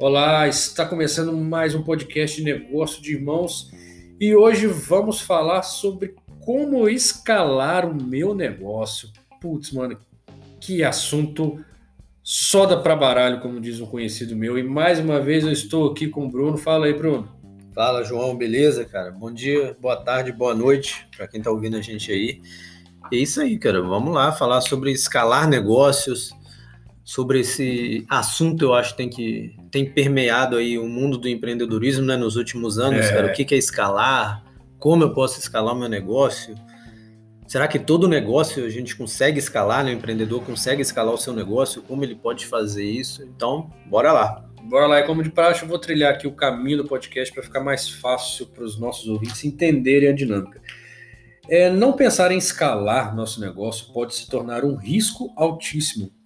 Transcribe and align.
Olá, 0.00 0.46
está 0.46 0.86
começando 0.86 1.32
mais 1.32 1.74
um 1.74 1.82
podcast 1.82 2.40
Negócio 2.40 3.02
de 3.02 3.14
Irmãos 3.14 3.72
e 4.20 4.32
hoje 4.32 4.68
vamos 4.68 5.20
falar 5.20 5.62
sobre 5.62 6.14
como 6.38 6.88
escalar 6.88 7.84
o 7.84 7.92
meu 7.92 8.32
negócio. 8.32 9.08
Putz, 9.40 9.72
mano, 9.72 9.98
que 10.60 10.84
assunto 10.84 11.64
só 12.22 12.64
dá 12.64 12.76
para 12.76 12.94
baralho, 12.94 13.40
como 13.40 13.60
diz 13.60 13.80
um 13.80 13.86
conhecido 13.86 14.36
meu. 14.36 14.56
E 14.56 14.62
mais 14.62 15.00
uma 15.00 15.18
vez 15.18 15.42
eu 15.42 15.50
estou 15.50 15.90
aqui 15.90 16.06
com 16.06 16.26
o 16.26 16.30
Bruno. 16.30 16.56
Fala 16.56 16.86
aí, 16.86 16.92
Bruno. 16.92 17.28
Fala, 17.74 18.04
João, 18.04 18.36
beleza, 18.36 18.84
cara? 18.84 19.10
Bom 19.10 19.32
dia, 19.32 19.76
boa 19.80 19.96
tarde, 19.96 20.30
boa 20.30 20.54
noite 20.54 21.08
para 21.16 21.26
quem 21.26 21.38
está 21.38 21.50
ouvindo 21.50 21.76
a 21.76 21.82
gente 21.82 22.12
aí. 22.12 22.40
É 23.12 23.16
isso 23.16 23.40
aí, 23.40 23.58
cara. 23.58 23.82
Vamos 23.82 24.14
lá 24.14 24.30
falar 24.30 24.60
sobre 24.60 24.92
escalar 24.92 25.48
negócios, 25.48 26.30
sobre 27.08 27.40
esse 27.40 28.04
assunto. 28.06 28.66
Eu 28.66 28.74
acho 28.74 28.90
que 28.90 28.98
tem 28.98 29.08
que 29.08 29.56
tem 29.70 29.90
permeado 29.90 30.56
aí 30.56 30.78
o 30.78 30.86
mundo 30.86 31.16
do 31.16 31.26
empreendedorismo, 31.26 32.04
né, 32.04 32.18
nos 32.18 32.36
últimos 32.36 32.78
anos, 32.78 33.06
é. 33.06 33.14
cara. 33.14 33.28
O 33.28 33.32
que, 33.32 33.46
que 33.46 33.54
é 33.54 33.58
escalar? 33.58 34.44
Como 34.78 35.04
eu 35.04 35.14
posso 35.14 35.40
escalar 35.40 35.74
o 35.74 35.78
meu 35.78 35.88
negócio? 35.88 36.54
Será 37.46 37.66
que 37.66 37.78
todo 37.78 38.06
negócio 38.06 38.62
a 38.62 38.68
gente 38.68 38.94
consegue 38.94 39.38
escalar, 39.38 39.82
né? 39.82 39.92
O 39.92 39.94
empreendedor 39.94 40.44
consegue 40.44 40.82
escalar 40.82 41.14
o 41.14 41.16
seu 41.16 41.32
negócio? 41.32 41.80
Como 41.80 42.04
ele 42.04 42.14
pode 42.14 42.44
fazer 42.44 42.84
isso? 42.84 43.22
Então, 43.22 43.70
bora 43.86 44.12
lá. 44.12 44.44
Bora 44.64 44.86
lá, 44.86 45.00
e 45.00 45.04
como 45.04 45.22
de 45.22 45.30
praxe, 45.30 45.62
eu 45.62 45.68
vou 45.68 45.78
trilhar 45.78 46.12
aqui 46.12 46.26
o 46.26 46.32
caminho 46.32 46.76
do 46.76 46.84
podcast 46.84 47.32
para 47.32 47.42
ficar 47.42 47.60
mais 47.60 47.88
fácil 47.88 48.48
para 48.48 48.64
os 48.64 48.78
nossos 48.78 49.08
ouvintes 49.08 49.42
entenderem 49.44 50.10
a 50.10 50.12
dinâmica. 50.12 50.60
É, 51.48 51.70
não 51.70 51.94
pensar 51.94 52.30
em 52.32 52.36
escalar 52.36 53.16
nosso 53.16 53.40
negócio 53.40 53.94
pode 53.94 54.14
se 54.14 54.28
tornar 54.28 54.62
um 54.62 54.76
risco 54.76 55.32
altíssimo. 55.34 56.17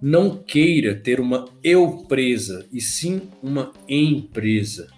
Não 0.00 0.36
queira 0.36 0.94
ter 0.94 1.20
uma 1.20 1.46
eu 1.62 2.04
presa, 2.08 2.66
e 2.72 2.80
sim 2.80 3.22
uma 3.42 3.72
empresa. 3.88 4.88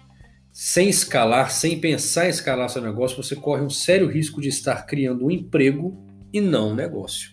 Sem 0.51 0.89
escalar, 0.89 1.51
sem 1.51 1.79
pensar 1.79 2.27
em 2.27 2.29
escalar 2.29 2.69
seu 2.69 2.81
negócio, 2.81 3.21
você 3.21 3.35
corre 3.35 3.61
um 3.61 3.69
sério 3.69 4.07
risco 4.07 4.41
de 4.41 4.49
estar 4.49 4.85
criando 4.85 5.25
um 5.25 5.31
emprego 5.31 6.05
e 6.33 6.41
não 6.41 6.71
um 6.71 6.75
negócio. 6.75 7.31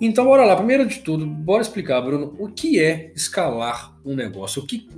Então, 0.00 0.24
bora 0.24 0.44
lá. 0.44 0.56
Primeiro 0.56 0.84
de 0.84 0.98
tudo, 0.98 1.24
bora 1.24 1.62
explicar, 1.62 2.00
Bruno, 2.00 2.34
o 2.38 2.48
que 2.48 2.80
é 2.80 3.12
escalar 3.14 3.96
um 4.04 4.16
negócio? 4.16 4.60
O 4.60 4.66
que 4.66 4.88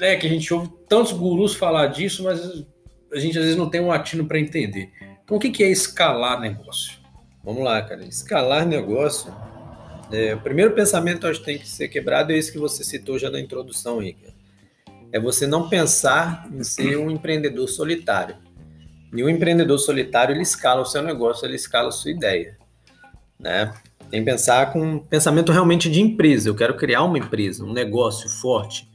é 0.00 0.16
que 0.16 0.26
a 0.26 0.30
gente 0.30 0.52
ouve 0.54 0.70
tantos 0.88 1.12
gurus 1.12 1.54
falar 1.54 1.88
disso, 1.88 2.24
mas 2.24 2.40
a 3.12 3.18
gente 3.18 3.36
às 3.36 3.44
vezes 3.44 3.58
não 3.58 3.68
tem 3.68 3.82
um 3.82 3.92
atino 3.92 4.26
para 4.26 4.40
entender. 4.40 4.90
Então, 5.22 5.36
o 5.36 5.40
que 5.40 5.62
é 5.62 5.70
escalar 5.70 6.40
negócio? 6.40 6.98
Vamos 7.44 7.62
lá, 7.62 7.82
cara. 7.82 8.04
Escalar 8.06 8.66
negócio. 8.66 9.30
É, 10.10 10.34
o 10.34 10.40
primeiro 10.40 10.72
pensamento 10.72 11.26
acho 11.26 11.40
que 11.40 11.46
tem 11.46 11.58
que 11.58 11.68
ser 11.68 11.88
quebrado 11.88 12.32
é 12.32 12.36
esse 12.36 12.52
que 12.52 12.58
você 12.58 12.84
citou 12.84 13.18
já 13.18 13.30
na 13.30 13.40
introdução, 13.40 13.98
Rica. 13.98 14.34
É 15.12 15.18
você 15.18 15.46
não 15.46 15.68
pensar 15.68 16.48
em 16.52 16.62
ser 16.62 16.96
um 16.96 17.10
empreendedor 17.10 17.68
solitário. 17.68 18.36
E 19.12 19.22
um 19.22 19.28
empreendedor 19.28 19.78
solitário 19.78 20.34
ele 20.34 20.42
escala 20.42 20.82
o 20.82 20.86
seu 20.86 21.02
negócio, 21.02 21.46
ele 21.46 21.56
escala 21.56 21.88
a 21.88 21.92
sua 21.92 22.10
ideia, 22.10 22.56
né? 23.38 23.72
Tem 24.10 24.24
que 24.24 24.30
pensar 24.30 24.72
com 24.72 24.80
um 24.80 24.98
pensamento 24.98 25.50
realmente 25.50 25.90
de 25.90 26.00
empresa. 26.00 26.48
Eu 26.48 26.54
quero 26.54 26.76
criar 26.76 27.02
uma 27.02 27.18
empresa, 27.18 27.64
um 27.64 27.72
negócio 27.72 28.28
forte, 28.28 28.88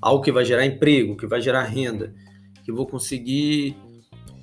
algo 0.00 0.22
que 0.22 0.32
vai 0.32 0.44
gerar 0.44 0.66
emprego, 0.66 1.16
que 1.16 1.26
vai 1.26 1.40
gerar 1.40 1.62
renda, 1.64 2.12
que 2.64 2.72
vou 2.72 2.86
conseguir 2.86 3.76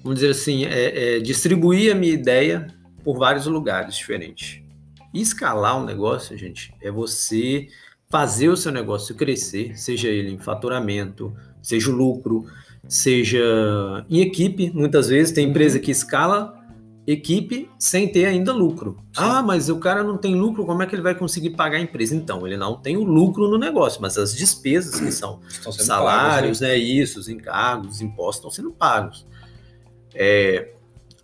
vamos 0.08 0.22
dizer 0.22 0.32
assim, 0.32 0.66
é, 0.66 1.18
é, 1.18 1.20
distribuir 1.20 1.92
a 1.92 1.96
minha 1.96 2.14
ideia 2.14 2.68
por 3.04 3.18
vários 3.18 3.46
lugares 3.46 3.96
diferentes. 3.96 4.62
Escalar 5.22 5.78
um 5.78 5.86
negócio, 5.86 6.38
gente, 6.38 6.74
é 6.82 6.92
você 6.92 7.68
fazer 8.10 8.50
o 8.50 8.58
seu 8.58 8.72
negócio 8.72 9.16
crescer, 9.16 9.78
seja 9.78 10.08
ele 10.08 10.32
em 10.32 10.38
faturamento, 10.38 11.36
seja 11.62 11.92
o 11.92 11.96
lucro, 11.96 12.46
seja 12.88 14.06
em 14.10 14.22
equipe. 14.22 14.72
Muitas 14.74 15.10
vezes 15.10 15.34
tem 15.34 15.50
empresa 15.50 15.80
que 15.80 15.92
escala 15.92 16.54
equipe 17.06 17.70
sem 17.80 18.08
ter 18.08 18.26
ainda 18.26 18.54
lucro. 18.54 18.98
Sim. 19.14 19.24
Ah, 19.24 19.42
mas 19.42 19.70
o 19.70 19.78
cara 19.78 20.04
não 20.04 20.18
tem 20.18 20.36
lucro, 20.36 20.66
como 20.66 20.84
é 20.84 20.86
que 20.86 20.94
ele 20.94 21.02
vai 21.02 21.16
conseguir 21.16 21.52
pagar 21.52 21.78
a 21.78 21.82
empresa? 21.82 22.14
Então, 22.14 22.46
ele 22.46 22.58
não 22.58 22.76
tem 22.76 22.98
o 22.98 23.04
lucro 23.04 23.48
no 23.48 23.58
negócio, 23.58 24.02
mas 24.02 24.18
as 24.18 24.36
despesas 24.36 25.00
que 25.00 25.12
são 25.12 25.40
salários, 25.72 26.60
pagos, 26.60 26.62
né? 26.62 26.68
né? 26.70 26.78
Isso, 26.78 27.20
os 27.20 27.30
encargos, 27.30 27.96
os 27.96 28.02
impostos 28.02 28.38
estão 28.38 28.52
sendo 28.52 28.72
pagos. 28.72 29.26
É, 30.14 30.74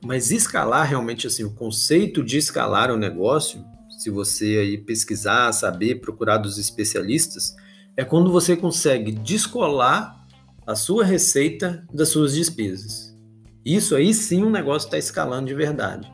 mas 0.01 0.31
escalar 0.31 0.87
realmente 0.87 1.27
assim, 1.27 1.43
o 1.43 1.51
conceito 1.51 2.23
de 2.23 2.37
escalar 2.37 2.89
o 2.91 2.97
negócio, 2.97 3.63
se 4.03 4.09
você 4.09 4.57
aí 4.57 4.77
pesquisar, 4.77 5.53
saber, 5.53 6.01
procurar 6.01 6.37
dos 6.37 6.57
especialistas, 6.57 7.55
é 7.95 8.03
quando 8.03 8.31
você 8.31 8.57
consegue 8.57 9.13
descolar 9.13 10.27
a 10.67 10.75
sua 10.75 11.05
receita 11.05 11.85
das 11.93 12.09
suas 12.09 12.33
despesas. 12.33 13.17
Isso 13.65 13.95
aí 13.95 14.13
sim 14.13 14.43
um 14.43 14.49
negócio 14.49 14.87
está 14.87 14.97
escalando 14.97 15.47
de 15.47 15.53
verdade. 15.53 16.11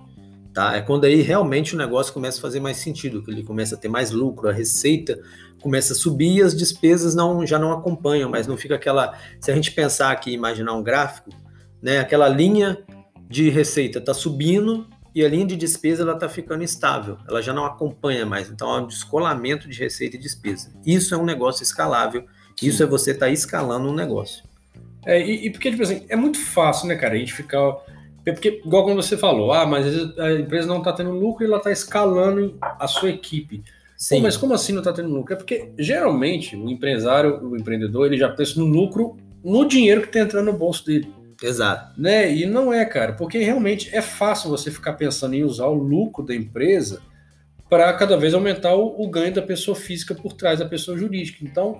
Tá? 0.53 0.75
É 0.75 0.81
quando 0.81 1.05
aí 1.05 1.21
realmente 1.21 1.73
o 1.73 1.77
negócio 1.77 2.13
começa 2.13 2.37
a 2.37 2.41
fazer 2.41 2.59
mais 2.59 2.77
sentido, 2.77 3.23
que 3.23 3.31
ele 3.31 3.43
começa 3.43 3.73
a 3.73 3.77
ter 3.77 3.87
mais 3.87 4.11
lucro, 4.11 4.49
a 4.49 4.53
receita 4.53 5.19
começa 5.59 5.93
a 5.93 5.95
subir 5.95 6.37
e 6.37 6.41
as 6.43 6.55
despesas 6.55 7.15
não, 7.15 7.43
já 7.45 7.57
não 7.57 7.71
acompanham, 7.71 8.29
mas 8.29 8.45
não 8.45 8.55
fica 8.55 8.75
aquela. 8.75 9.17
Se 9.39 9.51
a 9.51 9.55
gente 9.55 9.71
pensar 9.71 10.11
aqui, 10.11 10.31
imaginar 10.31 10.73
um 10.73 10.83
gráfico, 10.83 11.31
né? 11.81 11.99
Aquela 11.99 12.29
linha 12.29 12.77
de 13.27 13.49
receita 13.49 13.97
está 13.97 14.13
subindo 14.13 14.87
e 15.13 15.23
a 15.23 15.29
linha 15.29 15.45
de 15.45 15.55
despesa 15.55 16.03
ela 16.03 16.13
está 16.13 16.29
ficando 16.29 16.63
estável, 16.63 17.17
ela 17.27 17.41
já 17.41 17.53
não 17.53 17.65
acompanha 17.65 18.25
mais. 18.25 18.49
Então, 18.49 18.69
há 18.69 18.77
um 18.77 18.87
descolamento 18.87 19.67
de 19.67 19.79
receita 19.79 20.15
e 20.15 20.19
despesa. 20.19 20.71
Isso 20.85 21.13
é 21.13 21.17
um 21.17 21.25
negócio 21.25 21.63
escalável. 21.63 22.25
Isso 22.61 22.83
é 22.83 22.85
você 22.85 23.11
estar 23.11 23.27
tá 23.27 23.31
escalando 23.31 23.87
um 23.87 23.93
negócio. 23.93 24.43
É, 25.05 25.19
e, 25.19 25.47
e, 25.47 25.49
porque, 25.49 25.71
tipo 25.71 25.81
assim, 25.81 26.05
é 26.09 26.15
muito 26.15 26.39
fácil, 26.39 26.87
né, 26.87 26.95
cara, 26.95 27.15
a 27.15 27.17
gente 27.17 27.33
ficar. 27.33 27.77
Porque, 28.23 28.61
igual 28.63 28.83
como 28.83 29.01
você 29.01 29.17
falou, 29.17 29.51
ah, 29.53 29.65
mas 29.65 29.85
a 30.19 30.33
empresa 30.33 30.67
não 30.67 30.79
está 30.79 30.91
tendo 30.91 31.11
lucro 31.11 31.43
e 31.43 31.47
ela 31.47 31.57
está 31.57 31.71
escalando 31.71 32.57
a 32.61 32.87
sua 32.87 33.09
equipe. 33.09 33.63
Sim. 33.97 34.17
Pô, 34.17 34.21
mas 34.23 34.37
como 34.37 34.53
assim 34.53 34.71
não 34.71 34.79
está 34.79 34.93
tendo 34.93 35.09
lucro? 35.09 35.33
É 35.33 35.37
porque, 35.37 35.71
geralmente, 35.77 36.55
o 36.55 36.69
empresário, 36.69 37.43
o 37.43 37.57
empreendedor, 37.57 38.07
ele 38.07 38.17
já 38.17 38.29
pensa 38.29 38.59
no 38.59 38.65
lucro 38.65 39.17
no 39.43 39.65
dinheiro 39.65 40.01
que 40.01 40.07
está 40.07 40.19
entrando 40.19 40.51
no 40.51 40.57
bolso 40.57 40.85
dele. 40.85 41.11
Exato. 41.41 41.99
Né? 41.99 42.33
E 42.33 42.45
não 42.45 42.73
é, 42.73 42.85
cara, 42.85 43.13
porque 43.13 43.37
realmente 43.39 43.95
é 43.95 44.01
fácil 44.01 44.49
você 44.49 44.69
ficar 44.69 44.93
pensando 44.93 45.33
em 45.35 45.43
usar 45.43 45.67
o 45.67 45.73
lucro 45.73 46.25
da 46.25 46.35
empresa 46.35 47.01
para 47.69 47.93
cada 47.93 48.17
vez 48.17 48.33
aumentar 48.33 48.75
o, 48.75 49.01
o, 49.01 49.09
ganho 49.09 49.33
da 49.33 49.41
pessoa 49.41 49.75
física 49.75 50.15
por 50.15 50.33
trás 50.33 50.59
da 50.59 50.65
pessoa 50.65 50.97
jurídica. 50.97 51.39
Então, 51.43 51.79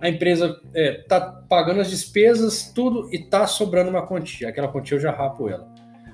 a 0.00 0.08
empresa 0.08 0.60
está 0.74 0.74
é, 0.74 0.92
tá 1.08 1.20
pagando 1.48 1.80
as 1.80 1.88
despesas, 1.88 2.70
tudo, 2.74 3.08
e 3.12 3.16
está 3.16 3.46
sobrando 3.46 3.90
uma 3.90 4.06
quantia. 4.06 4.48
Aquela 4.48 4.68
quantia 4.68 4.96
eu 4.96 5.00
já 5.00 5.12
rapo 5.12 5.48
ela. 5.48 5.68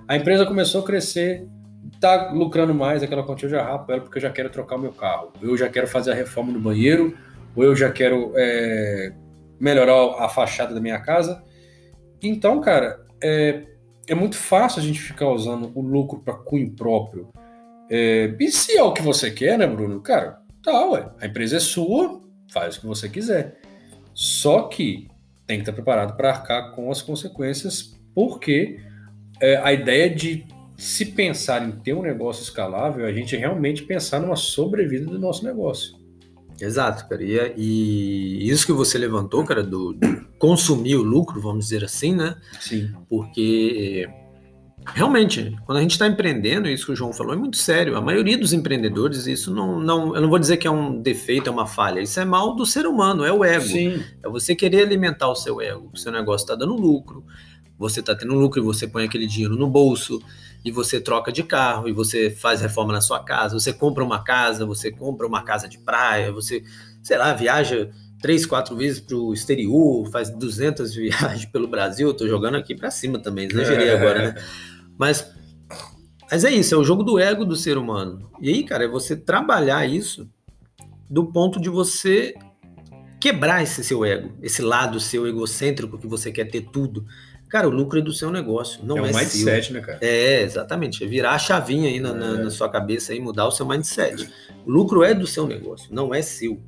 A 0.07 0.17
empresa 0.17 0.45
começou 0.45 0.83
a 0.83 0.85
crescer, 0.85 1.49
está 1.93 2.31
lucrando 2.31 2.75
mais, 2.75 3.03
aquela 3.03 3.25
quantia 3.25 3.47
eu 3.47 3.51
já 3.51 3.65
rapo 3.65 3.91
ela 3.91 4.03
porque 4.03 4.19
eu 4.19 4.23
já 4.23 4.31
quero 4.31 4.51
trocar 4.51 4.77
o 4.77 4.81
meu 4.81 4.93
carro. 4.93 5.33
Eu 5.41 5.57
já 5.57 5.69
quero 5.69 5.89
fazer 5.89 6.13
a 6.13 6.15
reforma 6.15 6.53
no 6.53 6.61
banheiro, 6.61 7.17
ou 7.57 7.65
eu 7.65 7.75
já 7.75 7.91
quero 7.91 8.33
é, 8.37 9.13
melhorar 9.59 10.23
a 10.23 10.29
fachada 10.29 10.75
da 10.75 10.81
minha 10.81 11.01
casa 11.01 11.43
então, 12.23 12.61
cara, 12.61 13.05
é, 13.23 13.65
é 14.07 14.15
muito 14.15 14.37
fácil 14.37 14.81
a 14.81 14.85
gente 14.85 15.01
ficar 15.01 15.31
usando 15.31 15.71
o 15.75 15.81
lucro 15.81 16.21
para 16.21 16.35
cunho 16.35 16.71
próprio. 16.71 17.29
É, 17.91 18.35
e 18.39 18.51
se 18.51 18.77
é 18.77 18.83
o 18.83 18.93
que 18.93 19.03
você 19.03 19.31
quer, 19.31 19.59
né, 19.59 19.67
Bruno? 19.67 20.01
Cara, 20.01 20.41
tá, 20.63 20.87
ué. 20.91 21.09
A 21.21 21.27
empresa 21.27 21.57
é 21.57 21.61
sua, 21.61 22.21
faz 22.53 22.77
o 22.77 22.81
que 22.81 22.87
você 22.87 23.09
quiser. 23.09 23.61
Só 24.15 24.63
que 24.63 25.09
tem 25.47 25.59
que 25.59 25.63
estar 25.63 25.73
preparado 25.73 26.17
para 26.17 26.31
arcar 26.31 26.73
com 26.73 26.91
as 26.91 27.01
consequências, 27.01 27.95
porque 28.15 28.81
é, 29.41 29.57
a 29.59 29.73
ideia 29.73 30.09
de 30.09 30.45
se 30.77 31.07
pensar 31.07 31.67
em 31.67 31.73
ter 31.73 31.95
um 31.95 32.03
negócio 32.03 32.43
escalável 32.43 33.07
é 33.07 33.09
a 33.09 33.13
gente 33.13 33.37
realmente 33.37 33.83
pensar 33.85 34.21
numa 34.21 34.37
sobrevida 34.37 35.07
do 35.07 35.19
nosso 35.19 35.45
negócio. 35.45 35.97
Exato, 36.61 37.07
cara. 37.09 37.23
E, 37.23 37.53
e, 37.57 38.49
isso 38.49 38.67
que 38.67 38.73
você 38.73 38.99
levantou, 38.99 39.45
cara, 39.45 39.63
do, 39.63 39.93
do, 39.93 40.16
consumir 40.39 40.97
o 40.97 41.03
lucro, 41.03 41.41
vamos 41.41 41.67
dizer 41.67 41.85
assim, 41.85 42.15
né? 42.15 42.37
Sim. 42.61 42.93
Porque 43.09 44.09
realmente, 44.95 45.57
quando 45.65 45.79
a 45.79 45.81
gente 45.81 45.93
está 45.93 46.07
empreendendo, 46.07 46.69
isso 46.69 46.87
que 46.87 46.93
o 46.93 46.97
João 46.97 47.13
falou 47.13 47.35
é 47.35 47.37
muito 47.37 47.57
sério. 47.57 47.97
A 47.97 48.01
maioria 48.01 48.39
dos 48.39 48.53
empreendedores, 48.53 49.27
isso 49.27 49.55
não, 49.55 49.81
não. 49.81 50.15
Eu 50.15 50.23
não 50.23 50.29
vou 50.29 50.39
dizer 50.39 50.57
que 50.57 50.67
é 50.67 50.71
um 50.71 51.01
defeito, 51.01 51.49
é 51.49 51.53
uma 51.53 51.67
falha. 51.67 52.01
Isso 52.01 52.19
é 52.21 52.25
mal 52.25 52.55
do 52.55 52.67
ser 52.67 52.87
humano, 52.87 53.25
é 53.25 53.33
o 53.33 53.45
ego. 53.45 53.65
Sim. 53.65 54.03
É 54.23 54.29
você 54.29 54.55
querer 54.55 54.83
alimentar 54.83 55.29
o 55.29 55.35
seu 55.35 55.61
ego. 55.61 55.91
O 55.93 55.97
seu 55.97 56.13
negócio 56.13 56.45
está 56.45 56.55
dando 56.55 56.75
lucro, 56.75 57.25
você 57.79 58.01
está 58.01 58.15
tendo 58.15 58.35
lucro 58.35 58.61
e 58.61 58.65
você 58.65 58.87
põe 58.87 59.05
aquele 59.05 59.27
dinheiro 59.27 59.57
no 59.57 59.69
bolso 59.69 60.21
e 60.65 60.71
você 60.71 61.01
troca 61.01 61.31
de 61.31 61.45
carro, 61.45 61.89
e 61.89 61.93
você 61.93 62.29
faz 62.29 62.61
reforma 62.61 62.93
na 62.93 63.01
sua 63.01 63.23
casa, 63.23 63.57
você 63.57 63.73
compra 63.73 64.03
uma 64.03 64.25
casa, 64.25 64.67
você 64.67 64.91
compra 64.91 65.25
uma 65.25 65.43
casa 65.45 65.69
de 65.69 65.79
praia, 65.79 66.33
você, 66.33 66.65
sei 67.05 67.17
lá, 67.17 67.33
viaja 67.35 67.89
três, 68.27 68.45
quatro 68.45 68.75
vezes 68.75 68.99
para 68.99 69.17
o 69.17 69.33
exterior, 69.33 70.11
faz 70.11 70.31
200 70.31 70.93
viagens 70.99 71.45
pelo 71.45 71.69
Brasil, 71.69 72.09
eu 72.09 72.15
tô 72.15 72.27
jogando 72.27 72.57
aqui 72.57 72.75
para 72.75 72.91
cima 72.91 73.21
também, 73.21 73.47
exagerei 73.47 73.91
agora, 73.91 74.33
né? 74.33 74.43
Mas, 74.99 75.31
mas 76.31 76.43
é 76.43 76.51
isso, 76.51 76.75
é 76.75 76.79
o 76.79 76.83
jogo 76.83 77.03
do 77.03 77.19
ego 77.19 77.45
do 77.45 77.55
ser 77.55 77.77
humano. 77.77 78.31
E 78.41 78.49
aí, 78.49 78.65
cara, 78.65 78.85
é 78.85 78.89
você 78.89 79.15
trabalhar 79.15 79.85
isso 79.85 80.27
do 81.11 81.27
ponto 81.27 81.61
de 81.61 81.69
você 81.69 82.35
quebrar 83.21 83.63
esse 83.63 83.85
seu 83.85 84.07
ego, 84.07 84.33
esse 84.43 84.63
lado 84.63 84.99
seu 84.99 85.27
egocêntrico 85.27 85.99
que 85.99 86.07
você 86.07 86.33
quer 86.33 86.47
ter 86.47 86.63
tudo. 86.73 87.05
Cara, 87.51 87.69
o 87.69 87.71
lucro 87.71 87.99
é 87.99 88.03
do 88.03 88.11
seu 88.11 88.31
negócio, 88.31 88.83
não 88.87 88.97
é, 88.97 89.01
é 89.01 89.03
um 89.03 89.15
mindset, 89.15 89.67
seu. 89.67 89.75
né, 89.75 89.83
cara? 89.83 89.99
É, 90.01 90.41
exatamente. 90.41 91.05
É 91.05 91.07
virar 91.07 91.33
a 91.33 91.39
chavinha 91.39 91.91
aí 91.91 92.01
na, 92.01 92.09
é. 92.09 92.15
na, 92.15 92.33
na 92.45 92.51
sua 92.51 92.71
cabeça 92.71 93.15
e 93.15 93.21
mudar 93.21 93.47
o 93.47 93.51
seu 93.51 93.67
mindset. 93.67 94.31
O 94.65 94.71
lucro 94.71 95.05
é 95.05 95.13
do 95.13 95.27
seu 95.27 95.47
negócio, 95.47 95.95
não 95.95 96.15
é 96.15 96.23
seu. 96.23 96.59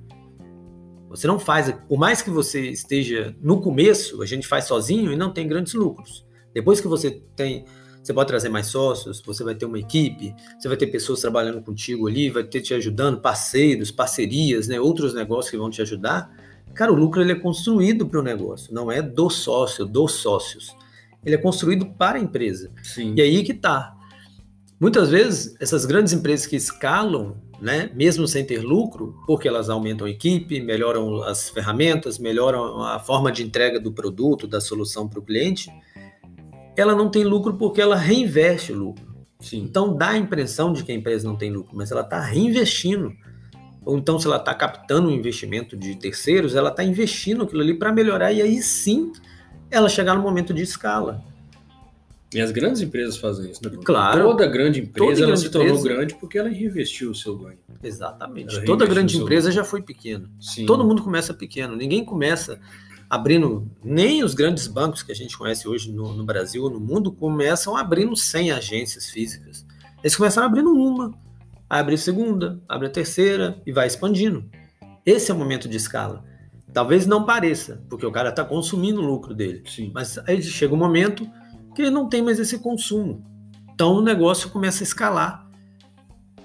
Você 1.09 1.27
não 1.27 1.39
faz, 1.39 1.73
por 1.89 1.99
mais 1.99 2.23
que 2.23 2.31
você 2.31 2.71
esteja 2.71 3.35
no 3.41 3.61
começo, 3.61 4.23
a 4.23 4.27
gente 4.27 4.47
faz 4.47 4.65
sozinho 4.65 5.13
e 5.13 5.17
não 5.17 5.33
tem 5.33 5.49
grandes 5.49 5.75
lucros. 5.75 6.27
Depois 6.55 6.81
que 6.81 6.89
você 6.89 7.23
tem, 7.35 7.65
você 8.03 8.13
pode 8.13 8.29
trazer 8.29 8.49
mais 8.49 8.67
sócios, 8.67 9.23
você 9.25 9.45
vai 9.45 9.55
ter 9.55 9.67
uma 9.67 9.79
equipe, 9.79 10.35
você 10.59 10.69
vai 10.69 10.77
ter 10.77 10.87
pessoas 10.89 11.21
trabalhando 11.21 11.61
contigo 11.63 12.09
ali, 12.09 12.31
vai 12.31 12.45
ter 12.45 12.61
te 12.61 12.75
ajudando, 12.75 13.21
parceiros, 13.21 13.91
parcerias, 13.91 14.69
né, 14.69 14.81
outros 14.81 15.15
negócios 15.15 15.51
que 15.51 15.57
vão 15.57 15.71
te 15.71 15.83
ajudar. 15.83 16.31
Cara, 16.75 16.93
o 16.93 16.97
lucro 16.97 17.21
ele 17.21 17.33
é 17.33 17.35
construído 17.35 18.07
para 18.07 18.21
o 18.21 18.23
negócio, 18.23 18.73
não 18.73 18.91
é 18.91 19.03
do 19.03 19.29
sócio, 19.31 19.85
dos 19.85 20.13
sócios. 20.13 20.77
Ele 21.25 21.35
é 21.35 21.39
construído 21.39 21.87
para 21.87 22.19
a 22.19 22.21
empresa. 22.21 22.71
Sim. 22.83 23.15
E 23.17 23.21
aí 23.21 23.43
que 23.43 23.55
tá. 23.55 23.95
Muitas 24.81 25.11
vezes, 25.11 25.57
essas 25.61 25.85
grandes 25.85 26.13
empresas 26.13 26.47
que 26.47 26.55
escalam, 26.55 27.37
né, 27.61 27.91
mesmo 27.95 28.27
sem 28.27 28.45
ter 28.45 28.63
lucro, 28.63 29.17
porque 29.27 29.49
elas 29.49 29.69
aumentam 29.69 30.07
a 30.07 30.11
equipe, 30.11 30.61
melhoram 30.61 31.23
as 31.23 31.51
ferramentas, 31.51 32.19
melhoram 32.19 32.83
a 32.83 32.99
forma 32.99 33.33
de 33.33 33.43
entrega 33.43 33.81
do 33.81 33.93
produto, 33.93 34.47
da 34.47 34.61
solução 34.61 35.09
para 35.09 35.19
o 35.19 35.23
cliente, 35.23 35.71
ela 36.77 36.95
não 36.95 37.11
tem 37.11 37.25
lucro 37.25 37.55
porque 37.55 37.81
ela 37.81 37.97
reinveste 37.97 38.73
o 38.73 38.77
lucro. 38.77 39.09
Sim. 39.41 39.59
Então 39.63 39.97
dá 39.97 40.11
a 40.11 40.19
impressão 40.19 40.73
de 40.73 40.85
que 40.85 40.93
a 40.93 40.95
empresa 40.95 41.27
não 41.27 41.37
tem 41.37 41.51
lucro, 41.51 41.77
mas 41.77 41.91
ela 41.91 42.03
está 42.03 42.21
reinvestindo. 42.21 43.13
Ou 43.85 43.97
então, 43.97 44.19
se 44.19 44.27
ela 44.27 44.37
está 44.37 44.55
captando 44.55 45.09
um 45.09 45.13
investimento 45.13 45.77
de 45.77 45.97
terceiros, 45.97 46.55
ela 46.55 46.69
está 46.69 46.85
investindo 46.85 47.45
aquilo 47.45 47.63
ali 47.63 47.75
para 47.75 47.93
melhorar 47.93 48.33
e 48.33 48.43
aí 48.43 48.61
sim 48.61 49.13
ela 49.71 49.89
chegar 49.89 50.15
no 50.15 50.23
momento 50.23 50.53
de 50.53 50.63
escala. 50.63 51.25
E 52.35 52.41
as 52.41 52.51
grandes 52.51 52.83
empresas 52.83 53.17
fazem 53.17 53.51
isso, 53.51 53.61
né? 53.65 53.79
Claro. 53.85 54.25
Toda 54.25 54.47
grande 54.47 54.81
empresa 54.81 55.15
Toda 55.15 55.27
grande 55.27 55.41
se 55.41 55.51
tornou 55.51 55.77
empresa. 55.77 55.89
grande 55.89 56.15
porque 56.17 56.39
ela 56.39 56.49
reinvestiu 56.49 57.11
o 57.11 57.15
seu 57.15 57.39
ganho. 57.39 57.59
Exatamente. 57.83 58.65
Toda 58.65 58.87
grande 58.87 59.17
empresa 59.17 59.51
já 59.51 59.65
foi 59.65 59.81
pequena. 59.81 60.29
Todo 60.67 60.85
mundo 60.85 61.03
começa 61.03 61.33
pequeno. 61.33 61.75
Ninguém 61.75 62.05
começa 62.05 62.61
abrindo, 63.09 63.71
nem 63.83 64.23
os 64.23 64.35
grandes 64.35 64.67
bancos 64.67 65.03
que 65.03 65.11
a 65.11 65.15
gente 65.15 65.39
conhece 65.39 65.67
hoje 65.67 65.91
no, 65.91 66.13
no 66.13 66.25
Brasil 66.25 66.65
ou 66.65 66.71
no 66.71 66.79
mundo 66.79 67.11
começam 67.11 67.75
abrindo 67.77 68.15
100 68.15 68.53
agências 68.53 69.07
físicas. 69.07 69.65
Eles 70.03 70.15
começaram 70.15 70.47
abrindo 70.47 70.71
uma, 70.71 71.15
abre 71.69 71.95
a 71.95 71.99
segunda, 71.99 72.61
abre 72.69 72.89
a 72.89 72.91
terceira 72.91 73.61
e 73.67 73.73
vai 73.73 73.87
expandindo. 73.87 74.45
Esse 75.07 75.31
é 75.31 75.35
o 75.35 75.39
momento 75.39 75.69
de 75.69 75.79
escala. 75.79 76.23
Talvez 76.73 77.07
não 77.07 77.25
pareça, 77.25 77.83
porque 77.89 78.05
o 78.05 78.13
cara 78.13 78.29
está 78.29 78.45
consumindo 78.45 79.01
o 79.01 79.07
lucro 79.07 79.35
dele. 79.35 79.63
Sim. 79.67 79.91
Mas 79.95 80.19
aí 80.27 80.43
chega 80.43 80.75
um 80.75 80.79
momento 80.79 81.27
que 81.79 81.83
ele 81.83 81.91
não 81.93 82.09
tem 82.09 82.21
mais 82.21 82.41
esse 82.41 82.59
consumo. 82.59 83.25
Então 83.73 83.93
o 83.93 84.03
negócio 84.03 84.51
começa 84.51 84.83
a 84.83 84.85
escalar. 84.85 85.49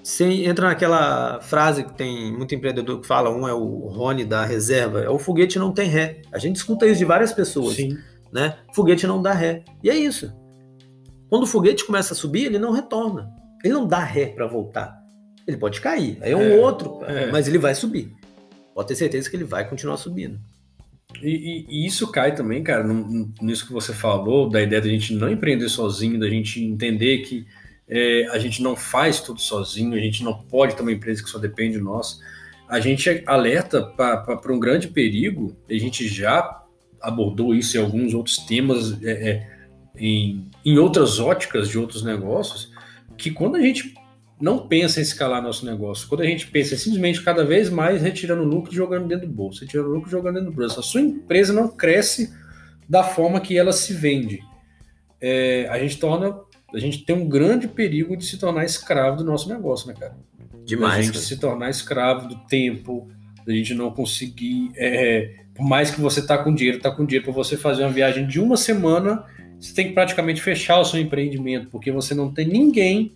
Você 0.00 0.24
entra 0.44 0.68
naquela 0.68 1.40
frase 1.40 1.82
que 1.82 1.92
tem 1.92 2.32
muito 2.32 2.54
empreendedor 2.54 3.00
que 3.00 3.06
fala, 3.06 3.30
um 3.30 3.48
é 3.48 3.52
o 3.52 3.88
Rony 3.88 4.24
da 4.24 4.44
reserva, 4.44 5.00
é 5.00 5.08
o 5.08 5.18
foguete 5.18 5.58
não 5.58 5.72
tem 5.72 5.88
ré. 5.88 6.22
A 6.30 6.38
gente 6.38 6.54
escuta 6.54 6.86
isso 6.86 6.98
de 6.98 7.04
várias 7.04 7.32
pessoas, 7.32 7.74
Sim. 7.74 7.98
né? 8.32 8.58
Foguete 8.72 9.08
não 9.08 9.20
dá 9.20 9.32
ré. 9.32 9.64
E 9.82 9.90
é 9.90 9.96
isso. 9.96 10.32
Quando 11.28 11.42
o 11.42 11.46
foguete 11.48 11.84
começa 11.84 12.12
a 12.12 12.16
subir, 12.16 12.44
ele 12.44 12.58
não 12.60 12.70
retorna. 12.70 13.28
Ele 13.64 13.74
não 13.74 13.88
dá 13.88 14.04
ré 14.04 14.26
para 14.26 14.46
voltar. 14.46 15.02
Ele 15.48 15.56
pode 15.56 15.80
cair, 15.80 16.16
aí 16.22 16.30
é 16.30 16.36
um 16.36 16.42
É, 16.42 16.56
outro, 16.60 17.00
é. 17.06 17.32
mas 17.32 17.48
ele 17.48 17.58
vai 17.58 17.74
subir. 17.74 18.14
Pode 18.72 18.86
ter 18.86 18.94
certeza 18.94 19.28
que 19.28 19.34
ele 19.34 19.44
vai 19.44 19.68
continuar 19.68 19.96
subindo. 19.96 20.38
E, 21.22 21.28
e- 21.28 21.66
e 21.68 21.86
isso 21.86 22.10
cai 22.10 22.34
também, 22.34 22.62
cara, 22.62 22.84
nisso 23.40 23.66
que 23.66 23.72
você 23.72 23.92
falou, 23.92 24.48
da 24.48 24.62
ideia 24.62 24.80
da 24.82 24.88
gente 24.88 25.14
não 25.14 25.30
empreender 25.30 25.68
sozinho, 25.68 26.18
da 26.18 26.28
gente 26.28 26.62
entender 26.62 27.18
que 27.18 27.46
é, 27.88 28.26
a 28.30 28.38
gente 28.38 28.62
não 28.62 28.74
faz 28.74 29.20
tudo 29.20 29.40
sozinho, 29.40 29.94
a 29.94 29.98
gente 30.00 30.24
não 30.24 30.34
pode 30.34 30.74
ter 30.74 30.82
uma 30.82 30.92
empresa 30.92 31.22
que 31.22 31.28
só 31.28 31.38
depende 31.38 31.76
de 31.76 31.82
nós. 31.82 32.18
A 32.68 32.80
gente 32.80 33.22
alerta 33.26 33.82
para 33.82 34.52
um 34.52 34.58
grande 34.58 34.88
perigo, 34.88 35.54
a 35.68 35.74
gente 35.74 36.08
já 36.08 36.62
abordou 37.00 37.54
isso 37.54 37.76
em 37.76 37.80
alguns 37.80 38.14
outros 38.14 38.38
temas, 38.38 39.00
é, 39.02 39.10
é, 39.30 39.50
em, 39.96 40.48
em 40.64 40.78
outras 40.78 41.20
óticas 41.20 41.68
de 41.68 41.78
outros 41.78 42.02
negócios, 42.02 42.72
que 43.18 43.30
quando 43.30 43.56
a 43.56 43.60
gente 43.60 43.94
não 44.40 44.66
pensa 44.66 44.98
em 44.98 45.02
escalar 45.02 45.42
nosso 45.42 45.64
negócio, 45.64 46.08
quando 46.08 46.22
a 46.22 46.26
gente 46.26 46.46
pensa 46.48 46.74
em 46.74 46.78
simplesmente 46.78 47.22
cada 47.22 47.44
vez 47.44 47.70
mais 47.70 48.02
retirando 48.02 48.42
lucro 48.42 48.72
e 48.72 48.76
jogando 48.76 49.06
dentro 49.06 49.26
do 49.26 49.32
bolso, 49.32 49.60
retirando 49.62 49.90
lucro 49.90 50.08
e 50.08 50.10
jogando 50.10 50.34
dentro 50.34 50.50
do 50.50 50.56
bolso, 50.56 50.80
a 50.80 50.82
sua 50.82 51.00
empresa 51.00 51.52
não 51.52 51.68
cresce 51.68 52.32
da 52.88 53.02
forma 53.02 53.40
que 53.40 53.56
ela 53.56 53.72
se 53.72 53.92
vende. 53.92 54.42
É, 55.20 55.66
a 55.70 55.78
gente 55.78 55.98
torna, 55.98 56.36
a 56.74 56.78
gente 56.78 57.04
tem 57.04 57.16
um 57.16 57.28
grande 57.28 57.68
perigo 57.68 58.16
de 58.16 58.24
se 58.26 58.36
tornar 58.36 58.64
escravo 58.64 59.18
do 59.18 59.24
nosso 59.24 59.48
negócio, 59.48 59.88
né, 59.88 59.94
cara? 59.98 60.16
Demais. 60.64 61.06
gente 61.06 61.14
cara. 61.14 61.24
se 61.24 61.36
tornar 61.38 61.70
escravo 61.70 62.28
do 62.28 62.36
tempo, 62.46 63.08
da 63.46 63.52
gente 63.52 63.72
não 63.74 63.90
conseguir. 63.90 64.72
é, 64.76 65.44
por 65.54 65.64
mais 65.64 65.90
que 65.90 66.00
você 66.00 66.26
tá 66.26 66.36
com 66.36 66.52
dinheiro, 66.52 66.80
tá 66.80 66.90
com 66.90 67.04
dinheiro 67.04 67.24
para 67.24 67.32
você 67.32 67.56
fazer 67.56 67.84
uma 67.84 67.92
viagem 67.92 68.26
de 68.26 68.40
uma 68.40 68.56
semana, 68.56 69.24
você 69.58 69.72
tem 69.72 69.86
que 69.86 69.92
praticamente 69.92 70.42
fechar 70.42 70.80
o 70.80 70.84
seu 70.84 71.00
empreendimento, 71.00 71.68
porque 71.70 71.92
você 71.92 72.14
não 72.14 72.32
tem 72.32 72.46
ninguém 72.46 73.14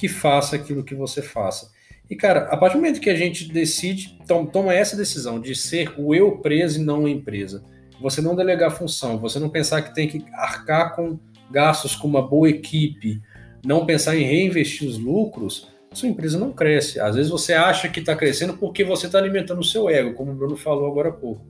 que 0.00 0.08
faça 0.08 0.56
aquilo 0.56 0.82
que 0.82 0.94
você 0.94 1.20
faça. 1.20 1.70
E, 2.08 2.16
cara, 2.16 2.44
a 2.46 2.56
partir 2.56 2.76
do 2.76 2.80
momento 2.80 3.00
que 3.00 3.10
a 3.10 3.14
gente 3.14 3.52
decide, 3.52 4.18
tom- 4.26 4.46
toma 4.46 4.72
essa 4.74 4.96
decisão 4.96 5.38
de 5.38 5.54
ser 5.54 5.92
o 5.98 6.14
eu 6.14 6.38
preso 6.38 6.80
e 6.80 6.84
não 6.84 7.04
a 7.04 7.10
empresa, 7.10 7.62
você 8.00 8.22
não 8.22 8.34
delegar 8.34 8.70
função, 8.70 9.18
você 9.18 9.38
não 9.38 9.50
pensar 9.50 9.82
que 9.82 9.94
tem 9.94 10.08
que 10.08 10.24
arcar 10.32 10.96
com 10.96 11.18
gastos 11.50 11.94
com 11.94 12.08
uma 12.08 12.26
boa 12.26 12.48
equipe, 12.48 13.20
não 13.62 13.84
pensar 13.84 14.16
em 14.16 14.24
reinvestir 14.24 14.88
os 14.88 14.96
lucros, 14.96 15.68
sua 15.92 16.08
empresa 16.08 16.38
não 16.38 16.50
cresce. 16.50 16.98
Às 16.98 17.16
vezes 17.16 17.30
você 17.30 17.52
acha 17.52 17.90
que 17.90 18.00
está 18.00 18.16
crescendo 18.16 18.56
porque 18.56 18.82
você 18.82 19.04
está 19.04 19.18
alimentando 19.18 19.60
o 19.60 19.64
seu 19.64 19.90
ego, 19.90 20.14
como 20.14 20.32
o 20.32 20.34
Bruno 20.34 20.56
falou 20.56 20.90
agora 20.90 21.10
há 21.10 21.12
pouco. 21.12 21.44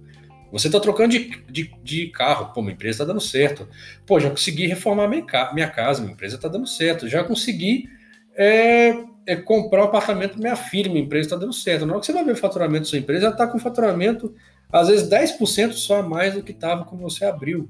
Você 0.51 0.67
está 0.67 0.81
trocando 0.81 1.13
de, 1.13 1.31
de, 1.49 1.71
de 1.85 2.09
carro, 2.09 2.53
pô, 2.53 2.61
minha 2.61 2.75
empresa 2.75 2.97
está 2.97 3.05
dando 3.05 3.21
certo. 3.21 3.69
Pô, 4.05 4.19
já 4.19 4.29
consegui 4.29 4.67
reformar 4.67 5.07
minha, 5.07 5.25
minha 5.55 5.71
casa, 5.71 6.01
minha 6.03 6.13
empresa 6.13 6.35
está 6.35 6.49
dando 6.49 6.67
certo. 6.67 7.07
Já 7.07 7.23
consegui 7.23 7.89
é, 8.37 8.95
é, 9.27 9.37
comprar 9.37 9.83
um 9.83 9.87
apartamento 9.87 10.39
minha 10.39 10.57
filha, 10.57 10.91
minha 10.91 11.05
empresa 11.05 11.27
está 11.27 11.37
dando 11.37 11.53
certo. 11.53 11.87
Na 11.87 11.93
hora 11.93 12.01
que 12.01 12.07
você 12.07 12.13
vai 12.13 12.25
ver 12.25 12.33
o 12.33 12.37
faturamento 12.37 12.85
da 12.85 12.91
sua 12.91 12.99
empresa, 12.99 13.27
ela 13.27 13.35
está 13.35 13.47
com 13.47 13.59
faturamento, 13.59 14.35
às 14.73 14.89
vezes 14.89 15.09
10% 15.09 15.73
só 15.73 16.01
a 16.01 16.03
mais 16.03 16.35
do 16.35 16.43
que 16.43 16.53
estava 16.53 16.85
quando 16.85 17.03
você 17.03 17.25
abriu. 17.25 17.69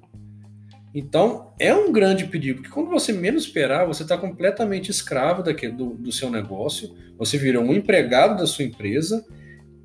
Então, 0.94 1.52
é 1.58 1.72
um 1.72 1.92
grande 1.92 2.26
perigo, 2.26 2.60
porque 2.60 2.74
quando 2.74 2.90
você 2.90 3.12
menos 3.12 3.44
esperar, 3.44 3.86
você 3.86 4.02
está 4.02 4.18
completamente 4.18 4.90
escravo 4.90 5.42
daquele, 5.42 5.72
do, 5.72 5.90
do 5.90 6.10
seu 6.10 6.28
negócio, 6.28 6.94
você 7.16 7.38
virou 7.38 7.62
um 7.62 7.72
empregado 7.72 8.36
da 8.38 8.46
sua 8.46 8.64
empresa. 8.64 9.24